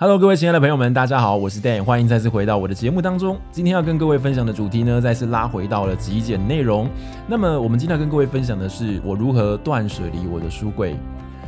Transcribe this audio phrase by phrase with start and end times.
[0.00, 3.36] Hello，各位亲爱的朋友们，大家好，我是 Dan，欢迎再次回到我的节目当中。
[3.50, 6.88] 今天要跟各位分享的主题呢，再次拉回到了极简内容。
[7.26, 10.96] 那么，我们今天要跟各位分享的是我如何断舍离我的书柜。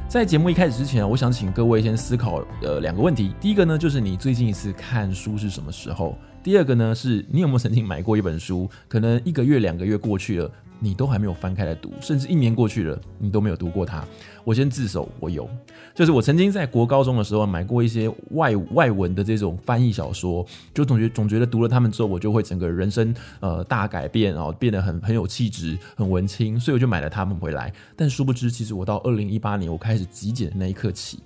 [0.09, 3.33] 在节目一开始之前，我想请各位先思考呃两个问题。
[3.41, 6.19] 第一个呢，就是你最近一次看书是什么时候？
[6.43, 10.51] 第二个呢，是你有没有曾经买过一本书，可能一个月、两个月过去了。
[10.81, 14.05] 你都还没有翻开来读，甚至一年过去了，你都没有读过它。
[14.43, 15.49] 我先自首，我有，
[15.95, 27.73] 就是我曾经在国高中的时候买过一些外外文的这种翻译小说，就总觉总觉得读了他们之后，我就会整个人生呃大改变，然后变得很很有气质，很文青，所以我就买了他们回来。
[27.95, 31.21] 但殊不知，其实我到二零一八年我开始极简的那一刻起。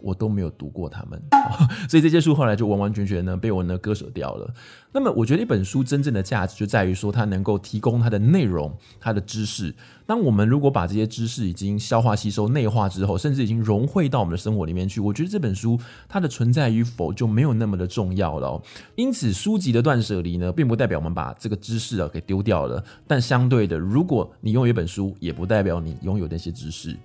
[0.00, 1.20] 我都没有读过他们，
[1.88, 4.52] 所以这些书后来就完完全全呢被我呢割舍掉了。
[4.92, 9.74] 那么，我觉得一本书真正的价值就在于说，它能够提供它的内容、它的知识。
[10.06, 18.60] 当我们如果把这些知识已经消化吸收、内化之后，甚至已经融汇到我们的生活里面去，我觉得这本书它的存在与否就没有那么的重要了。
[18.96, 22.82] 因此，书籍的断舍离呢，并不代表我们把这个知识啊给丢掉了。
[23.06, 26.96] 但相对的，如果你拥有一本书，也不代表你拥有那些知识。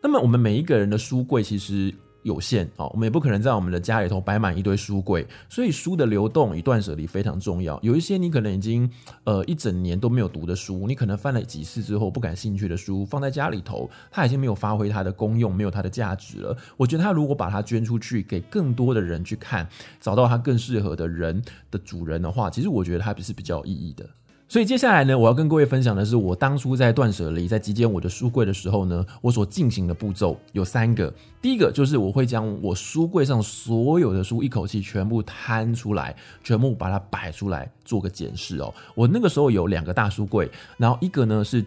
[0.00, 1.92] 那么，我们每一个人的书柜其实。
[2.26, 7.78] 有限啊，我们也不可能在我们的家里头摆满一堆书柜，所以书的流动与断舍离非常重要。
[7.82, 8.90] 有一些你可能已经
[9.22, 16.56] 呃一整年都没有读的书，你可能翻了几次之后不感兴趣的书，放在家里头，它已经没有发挥它的功用，没有它的价值了。
[16.76, 19.68] 我觉得它如果把它捐出去，给更多的人去看，
[20.00, 21.40] 找到它更适合的人
[21.70, 24.04] 的主人的话，其实我觉得它是比较有意义的。
[24.48, 31.12] 所以接下来呢，我要跟各位分享的是，我当初在断舍离、在集结我的书柜的时候呢，我所进行的步骤有三个。
[31.42, 38.72] 第一个就是我会将我书柜上所有的书一口气全部摊出来，全部把它摆出来，做个检视哦。
[38.94, 41.64] 我那个时候有两个大书柜，然后一个呢是。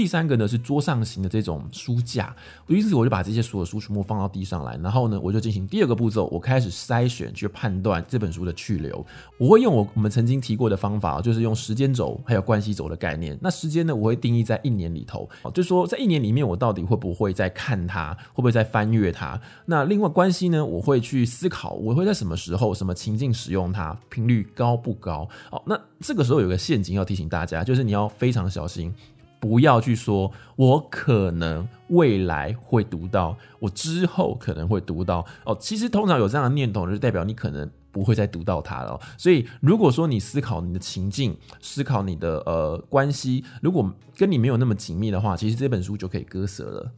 [0.00, 2.34] 第三个呢是桌上型的这种书架，
[2.68, 9.04] 于是我就把这些所有书全部放到地上来，然后呢我就进行第二个步骤，我开始筛选去判断这本书的去留。
[9.36, 13.38] 我会用我我们曾经提过的方法，就是用时间轴还有关系轴的概念。
[13.42, 19.38] 那时间呢，我会定义在一年里头，就说在一年里面我到底会不会再看它，会不会再翻阅它。
[19.66, 25.28] 那另外关系呢，我会去思考我会在什么时候、什么情境使用它，频率高不高？
[25.50, 28.90] 好，那这个时候有个陷阱要提醒大家，就是你要非常小心。
[29.40, 35.56] 不要去说，我可能未来会读到，我之后可能会读到哦。
[35.58, 39.00] 其实通常有这样的念头，就代表你可能不会再读到它了。
[39.16, 46.92] 所以，如果说你思考你的情境，思考你的呃关系，如果跟你没有那么紧密的话，其实这本书就可以割舍了。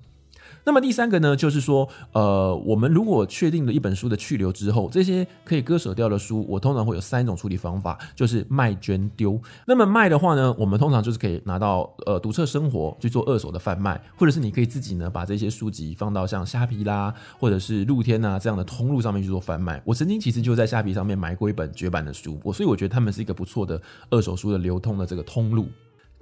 [0.65, 9.41] 那么第三个呢，就是说，呃，我们如果确定了一本书的去留之后，这些可以割舍掉的书，我通常会有三种处理方法，就是卖、捐、丢。
[9.67, 19.83] 那么卖的话呢，我们通常就是可以拿到呃读册生活去做二手的贩卖，或者是你可以自己呢把这些书籍放到像虾皮啦，或者是露天啊这样的通路上面去做贩卖。
[19.84, 23.81] 我曾经其实就在虾皮上面买过一本绝版的书，我所以我觉得他们是一个不错的
[24.11, 25.67] 二手书的流通的这个通路。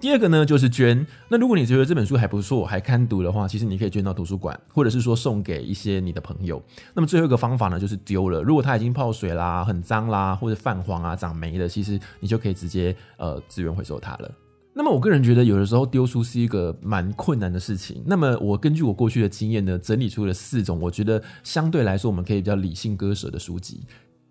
[0.01, 1.07] 第二个呢，就是捐。
[1.29, 6.63] 那如果你觉得这本书还不错，还看读的话，其实你可以捐到图书馆，或者是说送给一些你的朋友。
[6.95, 8.43] 那么最后一个方法呢，就是丢了。
[8.43, 14.31] 如果它已经泡水啦、很脏啦，或者泛黄啊、长霉了，其实你就可以直接呃资源回收它了。
[14.73, 18.03] 那么我个人觉得，有的时候丢书是一个蛮困难的事情。
[18.07, 23.83] 那么我根据我过去的经验呢，整理出了四种我觉得相对来说我们可以比较理性割舍的书籍。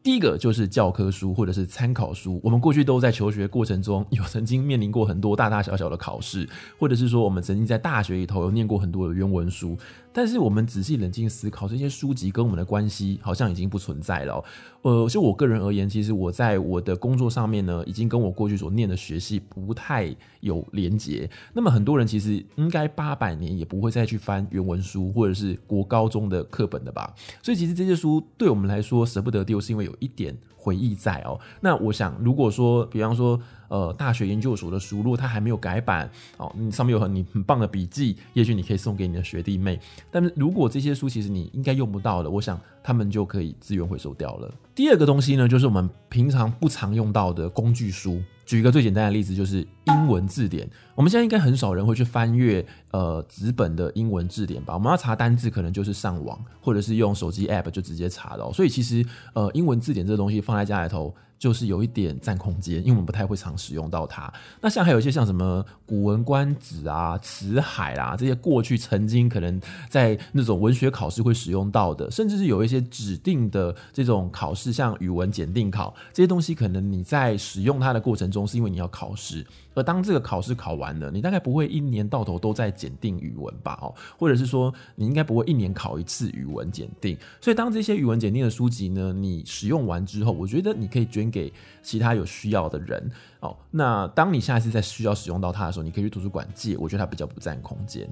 [0.02, 9.78] 第一个就是教科书或者是参考书，我们过去都在求学过程中有曾经面临过很多大大小小的考试，或者是说我们曾经在大学里头有念过很多的原文书。
[10.12, 14.44] 但是我们仔细冷静思考，这些书籍跟我们的关系好像已经不存在了。
[14.81, 21.30] 呃，就我个人而言，其实我在我的工作上面呢，已经跟我过去所念的学系不太有连结。
[21.53, 27.14] 那么很多人其实应该八百年也不会再去翻原文书或者是国高中的课本的吧。
[27.44, 30.36] 所以其实这些书对我们来说舍不得丢，是因为有一点
[30.69, 31.40] 回忆在哦。
[31.62, 33.40] 那我想，如果说，比方说。
[33.69, 39.80] 呃，大学研究所的书，如果它还没有改版，哦，你上面有很你很棒的笔记，也许你可以送给你的学弟妹。
[40.09, 44.53] 但是如果这些书其实你应该用不到的，我想他们就可以资源回收掉了。
[44.74, 48.21] 第二个东西呢，就是我们平常不常用到的工具书。
[48.45, 50.68] 举一个最简单的例子，就是英文字典。
[50.95, 54.74] 我们现在应该很少人会去翻阅呃纸本的英文字典吧？
[54.74, 58.51] 我们要查单字，可能就是上网，或者是用手机 app 就直接查到。
[58.51, 61.13] 所以其实呃英文字典这个东西放在家里头。
[61.39, 64.31] 就是有一点占空间，因为我们不太会常使用到它。
[64.62, 69.59] 那像还有一些像什么《古文观止》啊、《辞海》啊这些过去曾经可能
[69.89, 79.45] 在那种文学考试会使用到的，甚至是有一些指定的这种考试，像语文检定考这些东西，可能你在使用它的过程中，是因为你要考试。
[79.75, 83.80] 而当这个考试考完了，你大概不会一年到头都在检定语文吧？
[83.81, 87.18] 哦，或者是说你应该不会一年考一次语文检定。
[87.39, 93.12] 所以当这些语文检定的书籍呢，你使用完之后，我觉得你可以捐给其他有需要的人。
[93.40, 96.76] 哦，那当你下一次再需要使用到它的时候，你可以去图书馆借。
[96.78, 98.10] 我觉得它比较不占空间。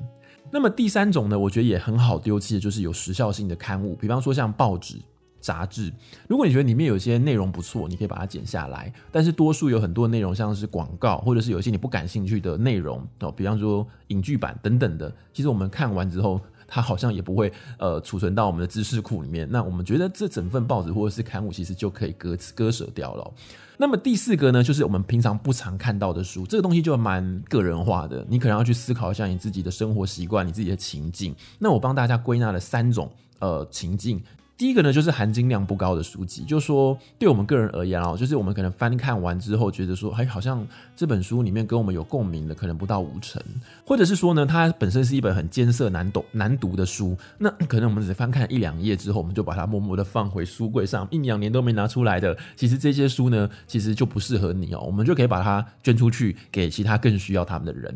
[0.51, 4.97] 那么第三种呢，我觉得也很好丢弃的，就是有时效性的刊物，比方说像报纸。
[5.39, 5.93] 杂志，
[6.27, 8.91] 如果你觉得里面有些内容不错，你可以把它剪下来。
[9.11, 15.13] 但是多数有很多内容，像是广告，或者是有一些你不感兴趣的内容哦，比方说影剧版等等的。
[15.31, 19.47] 其实我们看完之后，它好像也不会呃储存到我们的知识库里面。
[19.49, 23.33] 那我们觉得这整份报纸或者是刊物，其实就可以割割舍掉了。
[23.77, 31.35] 那么第四个呢，就是我们平常不常看到的书，这个东西就蛮个人化的，你可能要去思考一下你自己的生活习惯、你自己的情境。
[31.59, 34.21] 那我帮大家归纳了三种呃情境。
[34.57, 40.65] 第一个呢，就是含金量不高的书籍，就是说对我们个人而言啊，就是我们可能翻看完之后，觉得说，哎，好像
[40.95, 43.39] 这本书里面跟我们有共鸣的，可能不到五成，
[43.85, 57.95] 或者是说呢，它本身是一本很艰涩难懂难读的书，那可能我们只翻看一两页之后，我们就把它默默的放回书柜上，一两年都没拿出来的，其实这些书呢，其实就不适合你哦，我们就可以把它捐出去给其他更需要他们的人。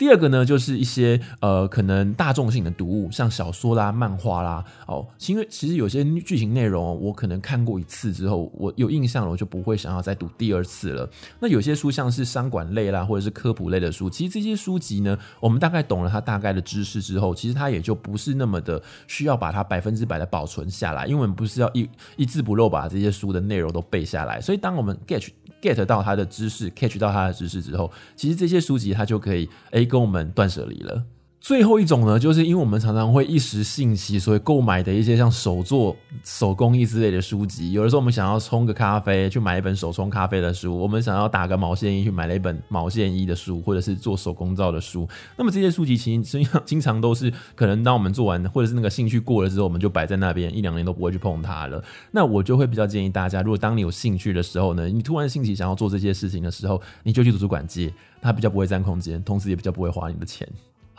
[0.00, 11.06] 第二个呢，就是一些呃可能大众性的读物，像小说啦、漫画啦，哦，因为其实有些剧情内容，我可能看过一次之后，我有印象了，我就不会想要再读第二次了。
[11.40, 21.86] 那有些书像是商管类啦，或者是科普类的书，其实这些书籍呢，我们大概懂了它大概的知识之后，其实它也就不是那么的需要把它百分之百的保存下来，因为我们不是要一
[22.16, 24.40] 一字不漏把这些书的内容都背下来。
[24.40, 25.28] 所以当我们 get
[25.60, 29.84] get 到他的知识，catch 到他的知识之后，其实这些书籍他就可以诶。
[29.84, 31.04] 跟我们断舍离了。
[31.40, 37.72] 最后一种呢，就是因为我们常常会一时兴起，所以购买的一些像手作、手工艺之类的书籍。
[37.72, 45.08] 有的时候我们想要冲个咖啡，去买一本手冲咖啡的书；我们想要打个毛线衣，去买了一本毛线衣的书，或者是做手工皂的书。
[45.38, 51.82] 那么这些书籍其实经常都是可能当我们做完，或者是那个兴趣过了之后，我们就摆在那边一两年都不会去碰它了。
[52.10, 57.90] 那我就会比较建议大家，如果当你有兴趣的时候呢，你突然兴起想要做这些事情的时候，你就去图书馆借，
[58.20, 60.46] 它比较不会占空间，同时也比较不会花你的钱。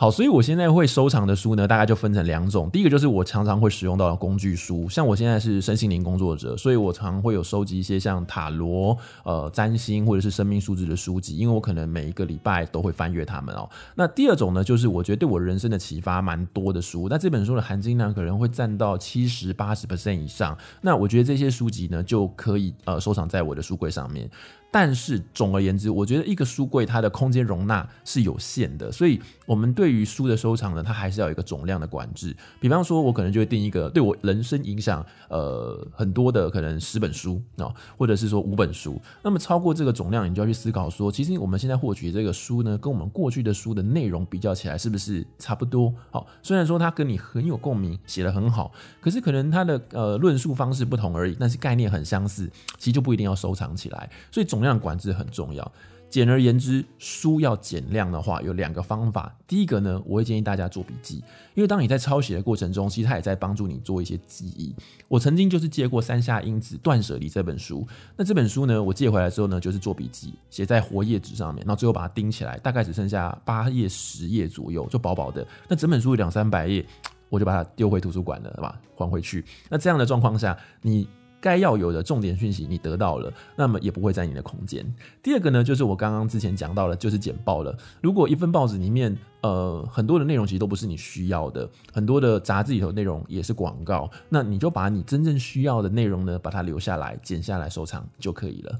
[0.02, 2.68] 好，所以我现在会收藏的书呢，大概就分成两种。
[2.72, 13.70] 第一个就是我常常会使用到的工具书，像我现在是身心灵工作者，所以我常会有收集一些像塔罗、呃占星或者是生命数字的书籍，因为我可能每一个礼拜都会翻阅它们哦。
[13.94, 20.58] 那第二种呢，就是我觉得对我人生的启发蛮多的书，那这本书的含金量可能会占到七十八十 percent 以上。
[20.82, 24.28] 那我觉得这些书籍呢，就可以呃收藏在我的书柜上面。
[24.72, 32.34] 但是总而言之，我觉得一个书柜它的空间容纳是有限的，所以我们对于书的收藏呢，它还是要有一个总量的管制。
[32.60, 38.98] 比方说，我可能就会定一个对我人生影响呃很多的可能十本书啊，或者是说五本书。
[39.22, 45.94] 那么超过这个总量，你就要去思考说，其实我们现在获取这个书呢，跟我们过去的书的内容比较起来，是不是差不多？
[46.12, 48.72] 好，虽然说它跟你很有共鸣，写得很好，
[49.02, 54.10] 可是可能它的呃论述方式不同而已，但是概念很相似，其实就不一定要收藏起来。
[54.32, 55.72] 所以总量管制很重要。
[56.10, 59.34] 简而言之，书要减量的话，有两个方法。
[59.48, 61.24] 第一个呢，我会建议大家做笔记，
[61.54, 64.76] 因为当你在抄写的过程中，其实它也在帮助你做一些记忆。
[65.08, 67.88] 我曾经就是借过三下英子《断舍离》这本书，
[68.18, 75.48] 那这本书呢，我借回来之后呢，就是做笔记，写在活页纸上面，然后最后把它钉起来，大概只剩下八页、十页左右，就薄薄的。
[75.70, 76.86] 那整本书有两三百页，
[77.30, 78.78] 我就把它丢回图书馆了，对吧？
[78.98, 79.46] 还回去。
[79.70, 81.08] 那这样的状况下，你。
[81.42, 84.86] 该要有的重点讯息你得到了，那么也不会在你的空间。
[85.22, 87.76] 第二个呢，就是我刚刚之前讲到的，就是简报了。
[88.00, 98.80] 如果一份报纸里面，呃，很多的内容其实都不是你需要的，很多的杂志里头内容也是广告，那你就把你真正需要的内容呢，把它留下来，剪下来收藏就可以了。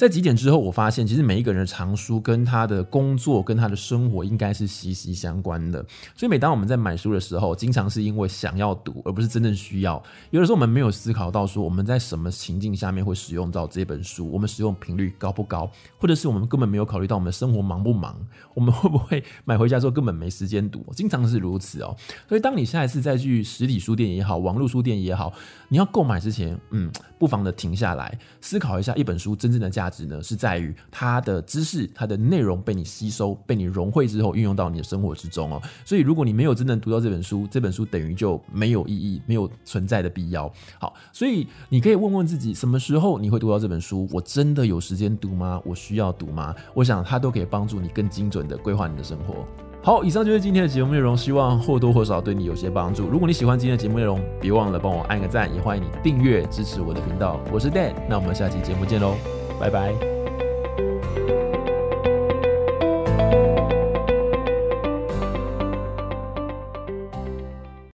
[0.00, 5.84] 在极简之后，我发现其实每一个人的藏书跟他的工作跟他的生活应该是息息相关的。
[6.16, 10.02] 所以每当我们在买书的时候，经常是因为想要读，而不是真正需要。
[10.30, 18.16] 有的时候我们没有思考到说我们在什么情境下面会使用到这本书，我们使用频率高不高，或者是我们根本没有考虑到我们的生活忙不忙，
[18.54, 21.94] 我们会不会 买回家之后根本没时间读，经常是如此哦。
[22.26, 25.30] 所以当你下一次再去实体书店也好，网络书店也好，
[25.68, 35.60] 你要购买之前，嗯，不妨的停下来思考一下一本书真正的价值呢，是在于它的知识、它的内容被你吸收、被你融汇之后，运用到你的生活之中哦。
[35.84, 40.50] 所以，如果你没有真正读到这本书，这本书等于就没有意义、没有存在的必要。
[40.78, 44.08] 好，所以你可以问问自己，什么时候你会读到这本书？
[44.12, 45.60] 我真的有时间读吗？
[45.64, 46.54] 我需要读吗？
[46.74, 49.44] 我想它都可以帮助你更精准的规划你的生活。
[49.82, 53.08] 好，以上就是今天的节目内容，希望或多或少对你有些帮助。
[53.08, 57.40] 如果你喜欢今天的节目内容，别忘了帮我按个赞，也欢迎你订阅支持我的频道。
[57.50, 60.19] 我是 Dan，那我们下期节目见喽，拜拜。